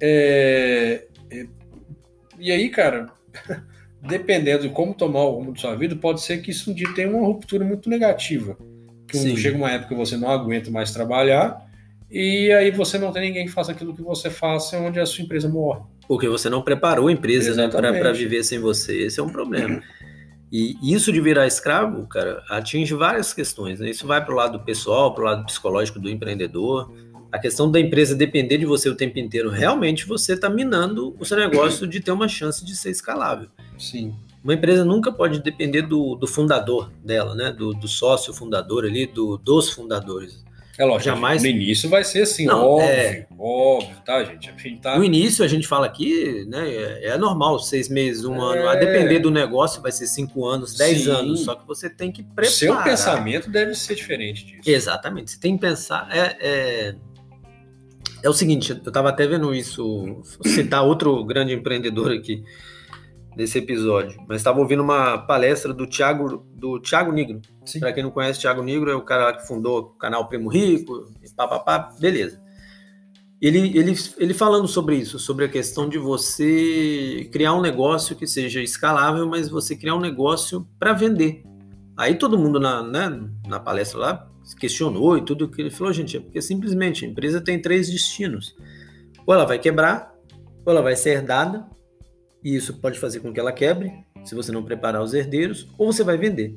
é, 0.02 1.06
é, 1.30 1.48
e 2.40 2.52
aí, 2.52 2.70
cara, 2.70 3.12
dependendo 4.02 4.64
de 4.64 4.70
como 4.70 4.94
tomar 4.94 5.24
o 5.24 5.36
rumo 5.36 5.54
de 5.54 5.62
sua 5.62 5.76
vida, 5.76 5.96
pode 5.96 6.22
ser 6.22 6.42
que 6.42 6.52
isso 6.52 6.72
um 6.72 6.74
dia 6.74 6.94
tenha 6.94 7.10
uma 7.10 7.26
ruptura 7.26 7.64
muito 7.64 7.90
negativa. 7.90 8.58
Que 9.08 9.18
Sim. 9.18 9.36
chega 9.38 9.58
uma 9.58 9.72
época 9.72 9.90
que 9.90 9.96
você 9.96 10.18
não 10.18 10.30
aguenta 10.30 10.72
mais 10.72 10.92
trabalhar, 10.92 11.66
e 12.10 12.52
aí 12.52 12.72
você 12.72 12.98
não 12.98 13.12
tem 13.12 13.24
ninguém 13.24 13.46
que 13.46 13.52
faça 13.52 13.72
aquilo 13.72 13.96
que 13.96 14.02
você 14.02 14.30
faça, 14.30 14.78
onde 14.78 15.00
a 15.00 15.06
sua 15.06 15.24
empresa 15.24 15.50
morre. 15.50 15.82
Porque 16.08 16.28
você 16.28 16.50
não 16.50 16.62
preparou 16.62 17.08
a 17.08 17.12
empresa 17.12 17.56
né, 17.56 17.68
para 17.68 18.14
viver 18.14 18.44
sem 18.44 18.60
você. 18.60 19.06
Esse 19.06 19.20
é 19.20 19.24
um 19.24 19.30
problema. 19.30 19.82
E 20.52 20.78
isso 20.82 21.12
de 21.12 21.20
virar 21.20 21.48
escravo, 21.48 22.08
cara, 22.08 22.44
atinge 22.50 22.94
várias 22.94 23.34
questões. 23.34 23.80
Né? 23.80 23.90
Isso 23.90 24.06
vai 24.06 24.24
para 24.24 24.34
o 24.34 24.38
lado 24.38 24.60
pessoal, 24.62 25.14
para 25.14 25.24
o 25.24 25.26
lado 25.26 25.46
psicológico 25.46 26.00
do 26.00 26.10
empreendedor. 26.10 26.94
A 27.32 27.40
questão 27.40 27.70
da 27.70 27.80
empresa 27.80 28.16
depender 28.16 28.60
de 28.60 28.66
você 28.66 28.88
o 28.88 28.96
tempo 28.96 29.20
inteiro. 29.20 29.50
Realmente 29.50 30.06
você 30.06 30.34
está 30.34 30.50
minando 30.50 31.16
o 31.20 31.26
seu 31.26 31.38
negócio 31.38 31.86
de 31.86 32.00
ter 32.00 32.12
uma 32.12 32.28
chance 32.30 32.64
de 32.64 32.76
ser 32.76 32.92
escalável. 32.92 33.50
Sim. 33.78 34.14
Uma 34.46 34.54
empresa 34.54 34.86
nunca 34.86 35.12
pode 35.12 35.42
depender 35.42 35.82
do, 35.82 36.14
do 36.14 36.28
fundador 36.28 36.92
dela, 37.04 37.34
né? 37.34 37.52
Do, 37.52 37.74
do 37.74 37.88
sócio 37.88 38.32
fundador 38.32 38.86
ali, 38.86 39.08
do, 39.08 39.40
dos 39.40 39.72
fundadores. 39.72 40.46
É 40.78 40.86
lógico, 40.86 41.06
Jamais- 41.06 41.42
no 41.42 41.48
início 41.50 41.90
vai 41.90 42.04
ser 42.04 42.22
assim, 42.22 42.46
Não, 42.46 42.64
óbvio, 42.64 42.88
é- 42.88 43.28
óbvio, 43.40 43.96
tá, 44.06 44.24
gente? 44.24 44.50
A 44.50 44.52
gente 44.56 44.82
tá... 44.82 45.00
No 45.00 45.04
início, 45.04 45.44
a 45.44 45.48
gente 45.48 45.66
fala 45.68 45.88
aqui, 45.88 46.46
né? 46.48 46.70
É 46.70 47.08
é 47.08 47.18
normal, 47.18 47.58
seis 47.58 47.90
meses, 47.90 48.24
um 48.24 48.36
É. 48.36 48.60
ano. 48.60 48.70
A 48.70 48.76
depender 48.76 49.18
do 49.18 49.32
negócio, 49.32 49.82
vai 49.82 49.92
ser 49.92 50.06
cinco 50.06 50.46
anos, 50.46 50.76
dez 50.76 51.06
Sim. 51.06 51.10
anos. 51.10 51.40
Só 51.44 51.56
que 51.56 51.66
você 51.66 51.90
tem 51.90 52.12
que 52.12 52.22
preparar. 52.22 52.52
seu 52.52 52.76
pensamento 52.84 53.50
deve 53.50 53.74
ser 53.74 53.96
diferente 53.96 54.46
disso. 54.46 54.70
Exatamente. 54.70 55.32
Você 55.32 55.40
tem 55.40 55.56
que 55.56 55.62
pensar. 55.62 56.08
É, 56.16 56.38
é, 56.40 56.96
é 58.22 58.30
o 58.30 58.34
seguinte, 58.34 58.70
eu 58.70 58.78
estava 58.78 59.10
até 59.10 59.26
vendo 59.26 59.56
isso, 59.56 60.22
citar 60.46 60.84
outro 60.84 61.24
grande 61.26 61.52
empreendedor 61.52 62.12
aqui 62.12 62.44
desse 63.36 63.58
episódio, 63.58 64.24
mas 64.28 64.38
estava 64.38 64.60
ouvindo 64.60 64.82
uma 64.82 65.18
palestra 65.18 65.74
do 65.74 65.86
Thiago, 65.86 66.46
do 66.54 66.80
Thiago 66.80 67.12
Negro. 67.12 67.42
Para 67.80 67.92
quem 67.92 68.04
não 68.04 68.12
conhece, 68.12 68.40
Thiago 68.40 68.64
Negro 68.64 68.90
é 68.90 68.96
o 68.96 69.02
cara 69.02 69.34
que 69.34 69.46
fundou 69.46 69.80
o 69.80 69.84
canal 69.98 70.28
Primo 70.28 70.50
Rico, 70.50 71.12
e 71.22 71.30
pá, 71.32 71.48
pá, 71.48 71.60
pá, 71.60 71.94
beleza. 72.00 72.42
ele, 73.42 73.78
ele, 73.78 73.94
ele 74.18 74.34
falando 74.34 74.68
sobre 74.68 74.96
isso, 74.96 75.20
sobre 75.20 75.46
a 75.46 75.50
questão 75.50 75.90
de 75.90 75.98
você 75.98 77.30
criar 77.32 77.54
um 77.54 77.62
negócio 77.62 78.16
que 78.16 78.26
seja 78.26 78.62
escalável, 78.62 79.28
mas 79.28 79.50
você 79.50 79.76
criar 79.76 79.96
um 79.96 80.02
negócio 80.02 80.66
para 80.80 80.94
vender. 80.94 81.44
Aí 81.98 82.16
todo 82.16 82.38
mundo 82.38 82.60
na, 82.60 82.84
né, 82.84 83.30
na 83.48 83.60
palestra 83.60 84.00
lá 84.00 84.32
questionou 84.60 85.18
e 85.18 85.22
tudo 85.22 85.50
que 85.50 85.62
ele 85.62 85.72
falou, 85.72 85.92
gente, 85.92 86.18
é 86.18 86.20
porque 86.20 86.42
simplesmente 86.42 87.06
a 87.06 87.08
empresa 87.08 87.42
tem 87.42 87.62
três 87.62 87.90
destinos. 87.90 88.56
Ou 89.26 89.34
ela 89.34 89.46
vai 89.46 89.58
quebrar, 89.58 90.14
ou 90.66 90.72
ela 90.72 90.82
vai 90.82 90.96
ser 90.96 91.12
herdada, 91.12 91.66
e 92.46 92.56
isso 92.56 92.76
pode 92.76 93.00
fazer 93.00 93.22
com 93.22 93.34
que 93.34 93.40
ela 93.40 93.52
quebre, 93.52 93.92
se 94.24 94.36
você 94.36 94.52
não 94.52 94.64
preparar 94.64 95.02
os 95.02 95.16
herdeiros, 95.16 95.68
ou 95.80 95.92
você 95.92 96.04
vai 96.04 96.16
vender. 96.16 96.56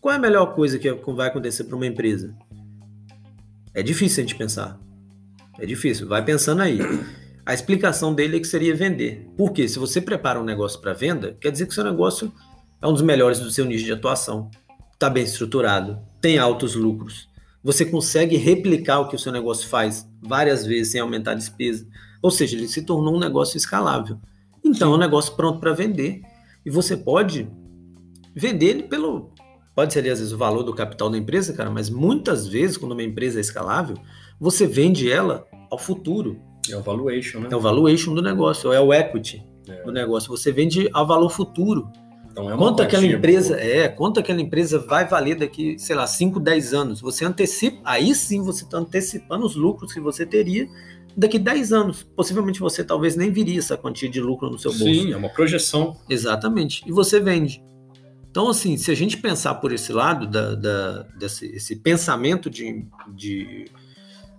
Qual 0.00 0.10
é 0.10 0.16
a 0.16 0.20
melhor 0.20 0.54
coisa 0.54 0.78
que 0.78 0.90
vai 1.12 1.28
acontecer 1.28 1.64
para 1.64 1.76
uma 1.76 1.86
empresa? 1.86 2.34
É 3.74 3.82
difícil 3.82 4.24
a 4.24 4.26
gente 4.26 4.38
pensar. 4.38 4.80
É 5.58 5.66
difícil. 5.66 6.08
Vai 6.08 6.24
pensando 6.24 6.62
aí. 6.62 6.78
A 7.44 7.52
explicação 7.52 8.14
dele 8.14 8.38
é 8.38 8.40
que 8.40 8.46
seria 8.46 8.74
vender. 8.74 9.28
Porque 9.36 9.68
se 9.68 9.78
você 9.78 10.00
prepara 10.00 10.40
um 10.40 10.44
negócio 10.44 10.80
para 10.80 10.94
venda, 10.94 11.36
quer 11.38 11.52
dizer 11.52 11.66
que 11.66 11.74
seu 11.74 11.84
negócio 11.84 12.32
é 12.80 12.86
um 12.86 12.92
dos 12.94 13.02
melhores 13.02 13.38
do 13.38 13.50
seu 13.50 13.66
nicho 13.66 13.84
de 13.84 13.92
atuação. 13.92 14.50
Está 14.94 15.10
bem 15.10 15.24
estruturado, 15.24 15.98
tem 16.22 16.38
altos 16.38 16.74
lucros. 16.74 17.28
Você 17.62 17.84
consegue 17.84 18.38
replicar 18.38 19.00
o 19.00 19.08
que 19.08 19.16
o 19.16 19.18
seu 19.18 19.30
negócio 19.30 19.68
faz 19.68 20.08
várias 20.22 20.64
vezes 20.64 20.92
sem 20.92 21.02
aumentar 21.02 21.32
a 21.32 21.34
despesa. 21.34 21.86
Ou 22.22 22.30
seja, 22.30 22.56
ele 22.56 22.66
se 22.66 22.80
tornou 22.80 23.14
um 23.14 23.20
negócio 23.20 23.58
escalável. 23.58 24.18
Então, 24.68 24.92
é 24.92 24.96
um 24.96 24.98
negócio 24.98 25.34
pronto 25.34 25.60
para 25.60 25.72
vender. 25.72 26.22
E 26.64 26.70
você 26.70 26.96
pode 26.96 27.48
vender 28.34 28.66
ele 28.66 28.82
pelo. 28.84 29.30
Pode 29.74 29.92
ser, 29.92 30.00
às 30.00 30.18
vezes, 30.18 30.32
o 30.32 30.38
valor 30.38 30.62
do 30.62 30.74
capital 30.74 31.10
da 31.10 31.18
empresa, 31.18 31.52
cara, 31.52 31.70
mas 31.70 31.90
muitas 31.90 32.48
vezes, 32.48 32.76
quando 32.76 32.92
uma 32.92 33.02
empresa 33.02 33.38
é 33.38 33.42
escalável, 33.42 33.96
você 34.40 34.66
vende 34.66 35.10
ela 35.10 35.46
ao 35.70 35.78
futuro. 35.78 36.40
É 36.70 36.76
o 36.76 36.82
valuation, 36.82 37.40
né? 37.40 37.48
É 37.50 37.56
o 37.56 37.60
valuation 37.60 38.14
do 38.14 38.22
negócio, 38.22 38.72
é 38.72 38.80
o 38.80 38.92
equity 38.92 39.44
é. 39.68 39.82
do 39.82 39.92
negócio. 39.92 40.30
Você 40.30 40.50
vende 40.50 40.88
ao 40.92 41.06
valor 41.06 41.28
futuro. 41.28 41.90
Então 42.30 42.50
é 42.50 42.56
quanto 42.56 42.82
aquela 42.82 43.06
empresa 43.06 43.54
boa. 43.54 43.66
é, 43.66 43.88
quanto 43.88 44.20
aquela 44.20 44.40
empresa 44.40 44.78
vai 44.78 45.06
valer 45.08 45.36
daqui, 45.36 45.78
sei 45.78 45.96
lá, 45.96 46.06
5, 46.06 46.38
10 46.38 46.74
anos. 46.74 47.00
Você 47.00 47.24
antecipa, 47.24 47.80
aí 47.82 48.14
sim 48.14 48.42
você 48.42 48.64
está 48.64 48.76
antecipando 48.76 49.46
os 49.46 49.56
lucros 49.56 49.92
que 49.92 50.00
você 50.00 50.26
teria 50.26 50.68
daqui 51.16 51.38
10 51.38 51.72
anos. 51.72 52.02
Possivelmente 52.02 52.60
você 52.60 52.84
talvez 52.84 53.16
nem 53.16 53.30
viria 53.30 53.58
essa 53.58 53.76
quantia 53.76 54.08
de 54.08 54.20
lucro 54.20 54.50
no 54.50 54.58
seu 54.58 54.70
bolso. 54.72 54.84
Sim, 54.84 55.12
é 55.12 55.16
uma 55.16 55.28
projeção. 55.28 55.96
Exatamente. 56.08 56.82
E 56.86 56.92
você 56.92 57.18
vende. 57.18 57.62
Então, 58.30 58.50
assim, 58.50 58.76
se 58.76 58.90
a 58.90 58.94
gente 58.94 59.16
pensar 59.16 59.54
por 59.54 59.72
esse 59.72 59.92
lado, 59.92 60.26
da, 60.26 60.54
da 60.54 61.02
desse 61.18 61.46
esse 61.46 61.76
pensamento 61.76 62.50
de, 62.50 62.84
de, 63.14 63.64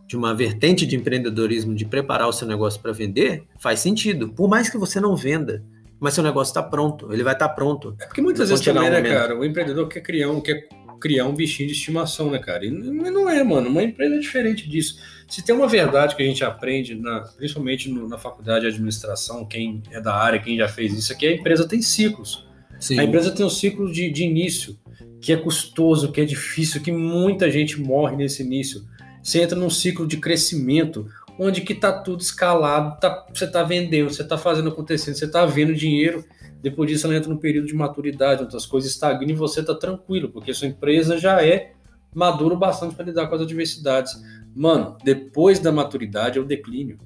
de 0.05 0.15
uma 0.15 0.35
vertente 0.35 0.85
de 0.85 0.95
empreendedorismo, 0.95 1.73
de 1.73 1.83
preparar 1.83 2.27
o 2.27 2.31
seu 2.31 2.47
negócio 2.47 2.79
para 2.79 2.91
vender, 2.91 3.45
faz 3.57 3.79
sentido. 3.79 4.29
Por 4.29 4.47
mais 4.47 4.69
que 4.69 4.77
você 4.77 4.99
não 4.99 5.15
venda, 5.15 5.63
mas 5.99 6.13
seu 6.13 6.23
negócio 6.23 6.51
está 6.51 6.61
pronto, 6.61 7.11
ele 7.11 7.23
vai 7.23 7.33
estar 7.33 7.47
tá 7.47 7.53
pronto. 7.55 7.95
É 7.99 8.05
porque 8.05 8.21
muitas 8.21 8.49
vezes 8.49 8.63
também, 8.63 8.87
né, 8.87 9.01
cara, 9.01 9.35
o 9.35 9.43
empreendedor 9.43 9.87
quer 9.87 10.01
criar 10.01 10.29
um, 10.29 10.39
quer 10.39 10.67
criar 10.99 11.25
um 11.25 11.33
bichinho 11.33 11.69
de 11.69 11.75
estimação, 11.75 12.31
né, 12.31 12.39
cara? 12.39 12.65
E 12.65 12.69
não 12.69 13.29
é, 13.29 13.43
mano. 13.43 13.69
Uma 13.69 13.83
empresa 13.83 14.15
é 14.15 14.19
diferente 14.19 14.67
disso. 14.67 14.99
Se 15.27 15.43
tem 15.43 15.53
uma 15.53 15.67
verdade 15.67 16.15
que 16.15 16.23
a 16.23 16.25
gente 16.25 16.43
aprende, 16.43 16.95
na, 16.95 17.21
principalmente 17.21 17.89
no, 17.89 18.07
na 18.07 18.17
faculdade 18.17 18.61
de 18.61 18.67
administração, 18.67 19.45
quem 19.45 19.81
é 19.91 19.99
da 19.99 20.15
área, 20.15 20.39
quem 20.39 20.57
já 20.57 20.67
fez 20.67 20.93
isso 20.93 21.11
aqui, 21.11 21.27
a 21.27 21.33
empresa 21.33 21.67
tem 21.67 21.81
ciclos. 21.81 22.45
Sim. 22.79 22.99
A 22.99 23.03
empresa 23.03 23.31
tem 23.31 23.45
um 23.45 23.49
ciclo 23.49 23.91
de, 23.91 24.09
de 24.09 24.23
início, 24.23 24.77
que 25.19 25.33
é 25.33 25.37
custoso, 25.37 26.11
que 26.11 26.21
é 26.21 26.25
difícil, 26.25 26.81
que 26.81 26.91
muita 26.91 27.49
gente 27.49 27.79
morre 27.79 28.15
nesse 28.15 28.43
início. 28.43 28.85
Você 29.21 29.41
entra 29.41 29.57
num 29.57 29.69
ciclo 29.69 30.07
de 30.07 30.17
crescimento, 30.17 31.07
onde 31.39 31.61
que 31.61 31.75
tá 31.75 31.91
tudo 31.91 32.21
escalado, 32.21 32.99
tá, 32.99 33.25
você 33.33 33.45
está 33.45 33.63
vendendo, 33.63 34.09
você 34.09 34.21
está 34.21 34.37
fazendo 34.37 34.69
acontecendo, 34.69 35.15
você 35.15 35.25
está 35.25 35.45
vendo 35.45 35.73
dinheiro. 35.73 36.23
Depois 36.61 36.89
disso, 36.89 37.07
ela 37.07 37.15
entra 37.15 37.29
num 37.29 37.37
período 37.37 37.67
de 37.67 37.75
maturidade, 37.75 38.43
onde 38.43 38.55
as 38.55 38.65
coisas 38.65 38.91
estagnam 38.91 39.29
e 39.29 39.33
você 39.33 39.61
está 39.61 39.75
tranquilo, 39.75 40.29
porque 40.29 40.53
sua 40.53 40.67
empresa 40.67 41.17
já 41.17 41.45
é 41.45 41.73
madura 42.13 42.55
bastante 42.55 42.95
para 42.95 43.05
lidar 43.05 43.27
com 43.27 43.35
as 43.35 43.41
adversidades. 43.41 44.13
Mano, 44.55 44.97
depois 45.03 45.59
da 45.59 45.71
maturidade 45.71 46.39
é 46.39 46.41
o 46.41 46.45
declínio. 46.45 46.97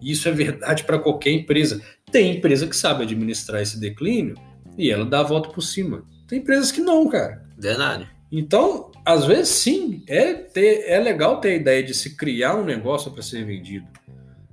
Isso 0.00 0.28
é 0.28 0.32
verdade 0.32 0.84
para 0.84 0.98
qualquer 0.98 1.30
empresa. 1.30 1.82
Tem 2.10 2.36
empresa 2.36 2.66
que 2.66 2.76
sabe 2.76 3.02
administrar 3.02 3.62
esse 3.62 3.80
declínio 3.80 4.36
e 4.76 4.90
ela 4.90 5.04
dá 5.04 5.20
a 5.20 5.24
volta 5.24 5.48
por 5.48 5.62
cima. 5.62 6.04
Tem 6.26 6.38
empresas 6.38 6.70
que 6.70 6.80
não, 6.80 7.08
cara. 7.08 7.42
Verdade. 7.56 8.08
Então, 8.30 8.92
às 9.04 9.24
vezes 9.24 9.48
sim, 9.48 10.02
é, 10.06 10.34
ter, 10.34 10.84
é 10.86 11.00
legal 11.00 11.40
ter 11.40 11.52
a 11.52 11.56
ideia 11.56 11.82
de 11.82 11.94
se 11.94 12.14
criar 12.14 12.56
um 12.56 12.64
negócio 12.64 13.10
para 13.10 13.22
ser 13.22 13.44
vendido. 13.44 13.86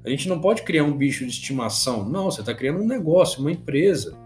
A 0.04 0.10
gente 0.10 0.30
não 0.30 0.40
pode 0.40 0.64
criar 0.64 0.84
um 0.84 0.96
bicho 0.96 1.26
de 1.26 1.32
estimação. 1.32 2.08
Não, 2.08 2.26
você 2.26 2.40
está 2.40 2.54
criando 2.54 2.80
um 2.80 2.88
negócio, 2.88 3.42
uma 3.42 3.52
empresa. 3.52 4.18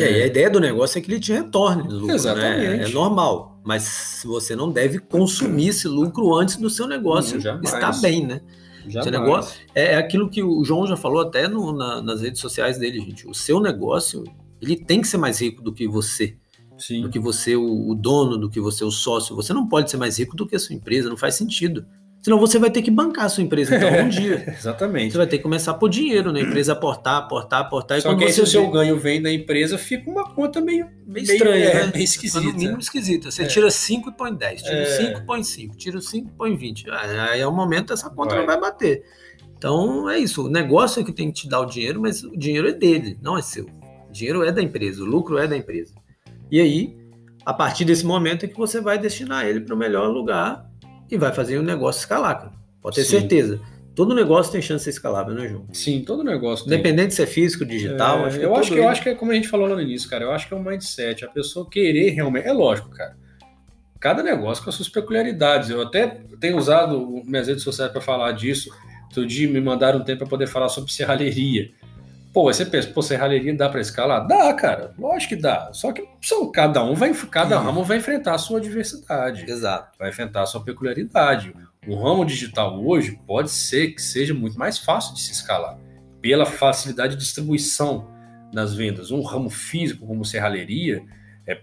E 0.00 0.04
aí, 0.04 0.22
a 0.22 0.26
ideia 0.26 0.50
do 0.50 0.60
negócio 0.60 0.98
é 0.98 1.00
que 1.00 1.10
ele 1.10 1.20
te 1.20 1.32
retorne 1.32 1.82
lucro. 1.82 2.06
Né? 2.06 2.14
Exatamente. 2.14 2.78
Né? 2.78 2.84
É 2.84 2.88
normal. 2.88 3.60
Mas 3.64 4.22
você 4.24 4.54
não 4.54 4.70
deve 4.70 4.98
consumir 4.98 5.68
esse 5.68 5.88
lucro 5.88 6.34
antes 6.34 6.56
do 6.56 6.70
seu 6.70 6.86
negócio 6.86 7.42
não, 7.42 7.60
estar 7.62 8.00
bem, 8.00 8.24
né? 8.26 8.40
Seu 8.88 9.10
negócio 9.10 9.60
é, 9.74 9.94
é 9.94 9.96
aquilo 9.96 10.30
que 10.30 10.42
o 10.42 10.64
João 10.64 10.86
já 10.86 10.96
falou 10.96 11.20
até 11.20 11.48
no, 11.48 11.72
na, 11.72 12.00
nas 12.00 12.20
redes 12.20 12.40
sociais 12.40 12.78
dele, 12.78 13.00
gente. 13.00 13.28
O 13.28 13.34
seu 13.34 13.58
negócio 13.58 14.22
ele 14.60 14.76
tem 14.76 15.00
que 15.00 15.08
ser 15.08 15.16
mais 15.16 15.40
rico 15.40 15.62
do 15.62 15.72
que 15.72 15.88
você. 15.88 16.36
Sim. 16.78 17.02
Do 17.02 17.08
que 17.08 17.18
você, 17.18 17.56
o, 17.56 17.90
o 17.90 17.94
dono, 17.94 18.36
do 18.36 18.50
que 18.50 18.60
você, 18.60 18.84
o 18.84 18.90
sócio. 18.90 19.34
Você 19.34 19.52
não 19.52 19.66
pode 19.66 19.90
ser 19.90 19.96
mais 19.96 20.18
rico 20.18 20.36
do 20.36 20.46
que 20.46 20.56
a 20.56 20.58
sua 20.58 20.74
empresa, 20.74 21.08
não 21.08 21.16
faz 21.16 21.34
sentido. 21.34 21.86
Senão 22.26 22.40
você 22.40 22.58
vai 22.58 22.72
ter 22.72 22.82
que 22.82 22.90
bancar 22.90 23.26
a 23.26 23.28
sua 23.28 23.44
empresa 23.44 23.76
então 23.76 23.88
um 24.04 24.08
dia. 24.08 24.52
Exatamente. 24.58 25.12
Você 25.12 25.18
vai 25.18 25.28
ter 25.28 25.36
que 25.36 25.44
começar 25.44 25.74
por 25.74 25.88
dinheiro, 25.88 26.32
né? 26.32 26.40
A 26.40 26.42
empresa 26.42 26.72
aportar, 26.72 27.18
aportar, 27.18 27.60
aportar. 27.60 28.02
Só 28.02 28.16
que 28.16 28.24
aí, 28.24 28.32
se 28.32 28.40
o 28.40 28.46
seu 28.48 28.68
ganho 28.68 28.98
vem 28.98 29.22
da 29.22 29.32
empresa, 29.32 29.78
fica 29.78 30.10
uma 30.10 30.34
conta 30.34 30.60
meio, 30.60 30.88
meio 31.06 31.22
estranha, 31.22 31.54
meio, 31.54 31.68
é, 31.68 31.86
né? 31.86 31.92
meio 31.94 32.02
esquisita. 32.02 32.44
No 32.44 32.52
mínimo 32.52 32.80
esquisita. 32.80 33.30
Você 33.30 33.44
é. 33.44 33.46
tira 33.46 33.70
5 33.70 34.10
e 34.10 34.12
põe 34.12 34.34
10, 34.34 34.60
tira 34.60 34.86
5 34.86 35.18
e 35.20 35.22
põe 35.24 35.44
5, 35.44 35.76
tira 35.76 36.00
5 36.00 36.28
e 36.28 36.32
põe 36.32 36.56
20. 36.56 36.90
Aí 36.90 37.40
é 37.40 37.46
o 37.46 37.52
momento 37.52 37.92
essa 37.92 38.10
conta 38.10 38.30
vai. 38.30 38.38
não 38.40 38.46
vai 38.46 38.60
bater. 38.60 39.04
Então 39.56 40.10
é 40.10 40.18
isso. 40.18 40.46
O 40.46 40.50
negócio 40.50 41.00
é 41.00 41.04
que 41.04 41.12
tem 41.12 41.30
que 41.30 41.42
te 41.42 41.48
dar 41.48 41.60
o 41.60 41.64
dinheiro, 41.64 42.00
mas 42.00 42.24
o 42.24 42.36
dinheiro 42.36 42.68
é 42.68 42.72
dele, 42.72 43.16
não 43.22 43.38
é 43.38 43.42
seu. 43.42 43.66
O 44.08 44.12
dinheiro 44.12 44.42
é 44.42 44.50
da 44.50 44.60
empresa, 44.60 45.00
o 45.00 45.06
lucro 45.06 45.38
é 45.38 45.46
da 45.46 45.56
empresa. 45.56 45.94
E 46.50 46.60
aí, 46.60 46.96
a 47.44 47.54
partir 47.54 47.84
desse 47.84 48.04
momento 48.04 48.44
é 48.44 48.48
que 48.48 48.58
você 48.58 48.80
vai 48.80 48.98
destinar 48.98 49.46
ele 49.46 49.60
para 49.60 49.76
o 49.76 49.78
melhor 49.78 50.08
lugar 50.08 50.65
e 51.10 51.16
vai 51.16 51.32
fazer 51.32 51.58
o 51.58 51.62
negócio 51.62 52.00
escalar, 52.00 52.38
cara. 52.38 52.52
Pode 52.80 52.96
ter 52.96 53.04
Sim. 53.04 53.20
certeza. 53.20 53.60
Todo 53.94 54.14
negócio 54.14 54.52
tem 54.52 54.60
chance 54.60 54.80
de 54.80 54.84
ser 54.84 54.90
escalável, 54.90 55.34
né, 55.34 55.48
João? 55.48 55.66
Sim, 55.72 56.04
todo 56.04 56.22
negócio. 56.22 56.66
Independente 56.66 57.14
se 57.14 57.22
é 57.22 57.26
físico, 57.26 57.64
digital. 57.64 58.24
É, 58.24 58.26
acho 58.26 58.36
eu, 58.38 58.54
acho 58.54 58.72
que, 58.72 58.78
eu 58.78 58.88
acho 58.88 59.02
que 59.02 59.08
é 59.08 59.14
como 59.14 59.32
a 59.32 59.34
gente 59.34 59.48
falou 59.48 59.66
lá 59.66 59.74
no 59.74 59.80
início, 59.80 60.08
cara. 60.10 60.24
Eu 60.24 60.32
acho 60.32 60.46
que 60.46 60.52
é 60.52 60.56
um 60.56 60.62
mindset. 60.62 61.24
A 61.24 61.28
pessoa 61.28 61.68
querer 61.68 62.10
realmente. 62.10 62.46
É 62.46 62.52
lógico, 62.52 62.90
cara. 62.90 63.16
Cada 63.98 64.22
negócio 64.22 64.62
com 64.62 64.68
as 64.68 64.76
suas 64.76 64.90
peculiaridades. 64.90 65.70
Eu 65.70 65.80
até 65.80 66.20
tenho 66.38 66.58
usado 66.58 67.22
minhas 67.24 67.48
redes 67.48 67.62
sociais 67.62 67.90
para 67.90 68.02
falar 68.02 68.32
disso. 68.32 68.70
Outro 69.06 69.26
dia 69.26 69.48
me 69.48 69.62
mandaram 69.62 70.00
um 70.00 70.04
tempo 70.04 70.18
para 70.18 70.28
poder 70.28 70.46
falar 70.46 70.68
sobre 70.68 70.92
serralheria. 70.92 71.70
Pô, 72.36 72.52
você 72.52 72.66
pensa, 72.66 72.90
pô, 72.90 73.00
serralheria 73.00 73.56
dá 73.56 73.66
para 73.66 73.80
escalar? 73.80 74.26
Dá, 74.26 74.52
cara. 74.52 74.92
Lógico 74.98 75.34
que 75.34 75.40
dá. 75.40 75.72
Só 75.72 75.90
que 75.90 76.06
são, 76.20 76.52
cada 76.52 76.84
um 76.84 76.94
vai, 76.94 77.10
cada 77.30 77.58
ramo 77.58 77.82
vai 77.82 77.96
enfrentar 77.96 78.34
a 78.34 78.38
sua 78.38 78.60
diversidade. 78.60 79.50
Exato. 79.50 79.98
Vai 79.98 80.10
enfrentar 80.10 80.42
a 80.42 80.46
sua 80.46 80.62
peculiaridade. 80.62 81.54
O 81.88 81.96
ramo 81.96 82.26
digital 82.26 82.78
hoje 82.84 83.18
pode 83.26 83.50
ser 83.50 83.92
que 83.92 84.02
seja 84.02 84.34
muito 84.34 84.58
mais 84.58 84.76
fácil 84.78 85.14
de 85.14 85.22
se 85.22 85.32
escalar 85.32 85.78
pela 86.20 86.44
facilidade 86.44 87.14
de 87.14 87.22
distribuição 87.22 88.06
das 88.52 88.74
vendas. 88.74 89.10
Um 89.10 89.22
ramo 89.22 89.48
físico 89.48 90.06
como 90.06 90.22
serralheria 90.22 91.02
é, 91.46 91.62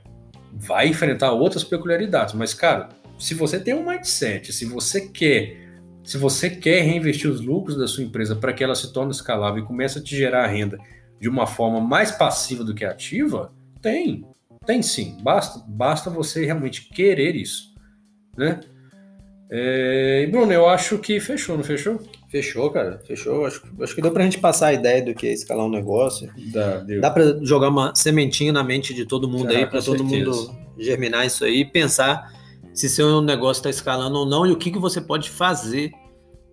vai 0.53 0.87
enfrentar 0.87 1.33
outras 1.33 1.63
peculiaridades. 1.63 2.33
Mas, 2.33 2.51
cara, 2.51 2.89
se 3.19 3.35
você 3.35 3.59
tem 3.59 3.75
um 3.75 3.85
mindset, 3.87 4.51
se 4.51 4.65
você 4.65 5.01
quer 5.01 5.62
se 6.03 6.17
você 6.17 6.49
quer 6.49 6.81
reinvestir 6.81 7.29
os 7.29 7.41
lucros 7.41 7.77
da 7.77 7.87
sua 7.87 8.03
empresa 8.03 8.35
para 8.35 8.53
que 8.53 8.63
ela 8.63 8.75
se 8.75 8.91
torne 8.91 9.11
escalável 9.11 9.63
e 9.63 9.65
comece 9.65 9.99
a 9.99 10.03
te 10.03 10.15
gerar 10.15 10.47
renda 10.47 10.77
de 11.19 11.29
uma 11.29 11.47
forma 11.47 11.79
mais 11.79 12.11
passiva 12.11 12.63
do 12.63 12.75
que 12.75 12.83
ativa, 12.83 13.53
tem. 13.81 14.25
Tem 14.65 14.81
sim. 14.81 15.17
Basta, 15.21 15.63
basta 15.67 16.09
você 16.09 16.45
realmente 16.45 16.89
querer 16.89 17.35
isso. 17.35 17.73
Né? 18.37 18.59
É, 19.49 20.27
Bruno, 20.31 20.51
eu 20.51 20.67
acho 20.67 20.97
que 20.97 21.19
fechou, 21.19 21.55
não 21.55 21.63
fechou? 21.63 22.01
Fechou, 22.29 22.69
cara. 22.71 22.99
Fechou. 23.05 23.45
Acho, 23.45 23.61
acho 23.81 23.95
que 23.95 24.01
deu 24.01 24.11
pra 24.11 24.23
gente 24.23 24.39
passar 24.39 24.67
a 24.67 24.73
ideia 24.73 25.03
do 25.03 25.13
que 25.13 25.27
é 25.27 25.31
escalar 25.33 25.65
um 25.65 25.69
negócio. 25.69 26.29
Dá, 26.51 26.79
deu. 26.79 26.99
Dá 26.99 27.11
pra 27.11 27.37
jogar 27.41 27.69
uma 27.69 27.93
sementinha 27.95 28.51
na 28.51 28.63
mente 28.63 28.93
de 28.93 29.05
todo 29.05 29.29
mundo 29.29 29.51
aí, 29.51 29.65
para 29.65 29.81
todo 29.81 30.03
mundo 30.03 30.53
germinar 30.77 31.25
isso 31.25 31.45
aí 31.45 31.61
e 31.61 31.65
pensar 31.65 32.33
se 32.73 32.89
seu 32.89 33.21
negócio 33.21 33.59
está 33.59 33.69
escalando 33.69 34.17
ou 34.17 34.25
não 34.25 34.45
e 34.45 34.51
o 34.51 34.57
que, 34.57 34.71
que 34.71 34.79
você 34.79 34.99
pode 34.99 35.29
fazer 35.29 35.91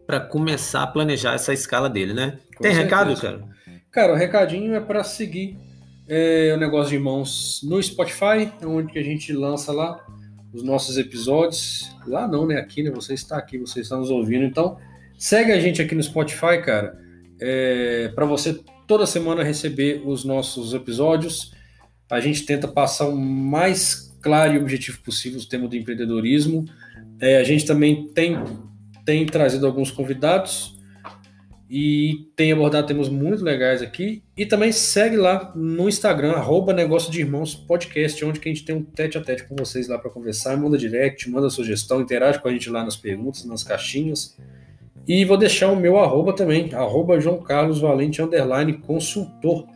para 0.07 0.21
começar 0.21 0.83
a 0.83 0.87
planejar 0.87 1.35
essa 1.35 1.53
escala 1.53 1.89
dele, 1.89 2.13
né? 2.13 2.39
Com 2.57 2.63
Tem 2.63 2.75
certeza. 2.75 2.83
recado, 2.83 3.21
cara? 3.21 3.45
Cara, 3.91 4.13
o 4.13 4.17
recadinho 4.17 4.75
é 4.75 4.81
para 4.81 5.03
seguir 5.05 5.57
é, 6.09 6.53
o 6.55 6.59
negócio 6.59 6.91
de 6.91 6.99
mãos 6.99 7.61
no 7.63 7.83
Spotify, 7.83 8.53
é 8.61 8.67
onde 8.67 8.93
que 8.93 8.99
a 8.99 9.03
gente 9.03 9.33
lança 9.33 9.73
lá 9.73 10.05
os 10.53 10.63
nossos 10.63 10.99
episódios. 10.99 11.91
Lá 12.07 12.27
não, 12.27 12.47
né? 12.47 12.57
Aqui, 12.57 12.83
né? 12.83 12.91
Você 12.91 13.15
está 13.15 13.37
aqui, 13.37 13.59
você 13.59 13.81
está 13.81 13.97
nos 13.97 14.11
ouvindo. 14.11 14.45
Então, 14.45 14.77
Segue 15.21 15.53
a 15.53 15.61
gente 15.61 15.83
aqui 15.83 15.95
no 15.95 16.03
Spotify, 16.03 16.63
cara, 16.65 16.99
é, 17.39 18.09
para 18.15 18.25
você 18.25 18.59
toda 18.87 19.05
semana 19.05 19.45
receber 19.45 20.03
os 20.07 20.25
nossos 20.25 20.73
episódios. 20.73 21.53
A 22.11 22.21
gente 22.21 22.47
tenta 22.47 22.67
passar 22.67 23.07
o 23.07 23.15
mais 23.15 24.10
claro 24.21 24.55
e 24.55 24.59
objetivo 24.59 25.01
possível 25.01 25.41
o 25.41 25.47
tema 25.47 25.69
do 25.69 25.77
empreendedorismo. 25.77 26.65
É, 27.21 27.39
a 27.39 27.45
gente 27.45 27.67
também 27.67 28.09
tem, 28.09 28.39
tem 29.05 29.27
trazido 29.27 29.67
alguns 29.67 29.91
convidados 29.91 30.79
e 31.69 32.29
tem 32.35 32.51
abordado 32.51 32.89
temas 32.89 33.09
muito 33.09 33.45
legais 33.45 33.81
aqui. 33.81 34.25
E 34.37 34.45
também 34.45 34.73
segue 34.73 35.17
lá 35.17 35.53
no 35.55 35.89
Instagram, 35.89 36.33
arroba 36.33 36.73
Negócio 36.73 37.13
de 37.13 37.21
Irmãos 37.21 37.55
Podcast, 37.55 38.25
onde 38.25 38.41
a 38.41 38.43
gente 38.43 38.65
tem 38.65 38.75
um 38.75 38.83
tete 38.83 39.17
a 39.17 39.21
tete 39.21 39.45
com 39.45 39.55
vocês 39.55 39.87
lá 39.87 39.97
para 39.97 40.11
conversar. 40.11 40.57
Manda 40.57 40.77
direct, 40.77 41.31
manda 41.31 41.49
sugestão, 41.49 42.01
interage 42.01 42.41
com 42.41 42.49
a 42.49 42.53
gente 42.53 42.69
lá 42.69 42.83
nas 42.83 42.97
perguntas, 42.97 43.45
nas 43.45 43.63
caixinhas. 43.63 44.37
E 45.07 45.25
vou 45.25 45.37
deixar 45.37 45.71
o 45.71 45.77
meu 45.77 45.99
arroba 45.99 46.35
também, 46.35 46.75
arroba 46.75 47.21
João 47.21 47.39
Carlos 47.39 47.81
Valente, 47.81 48.21
underline 48.21 48.75
consultor. 48.79 49.67